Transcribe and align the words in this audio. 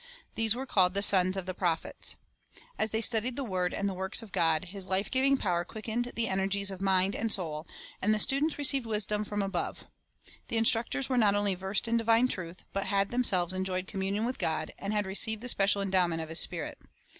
These 0.33 0.55
were 0.55 0.65
called 0.65 0.95
the 0.95 1.03
sons 1.03 1.37
of 1.37 1.45
the 1.45 1.53
prophets. 1.53 2.15
As 2.79 2.89
they 2.89 3.01
studied 3.01 3.35
the 3.35 3.43
word 3.43 3.71
and 3.71 3.87
the 3.87 3.93
works 3.93 4.23
of 4.23 4.31
God, 4.31 4.63
His 4.65 4.87
life 4.87 5.11
giving 5.11 5.37
power 5.37 5.63
quickened 5.63 6.13
the 6.15 6.27
energies 6.27 6.71
of 6.71 6.81
mind 6.81 7.15
and 7.15 7.31
soul, 7.31 7.67
and 8.01 8.11
the 8.11 8.17
students 8.17 8.57
received 8.57 8.87
wisdom 8.87 9.23
from 9.23 9.43
above. 9.43 9.85
The 10.47 10.57
instructors 10.57 11.07
were 11.07 11.19
not 11.19 11.35
only 11.35 11.53
versed 11.53 11.87
in 11.87 11.97
divine 11.97 12.27
truth, 12.27 12.65
but 12.73 12.85
had 12.87 13.09
themselves 13.09 13.53
enjoyed 13.53 13.85
communion 13.85 14.25
with 14.25 14.39
God, 14.39 14.73
and 14.79 14.91
had 14.91 15.05
received 15.05 15.43
the 15.43 15.47
special 15.49 15.83
endowment 15.83 16.19
of 16.23 16.29
His 16.29 16.39
Spirit. 16.39 16.79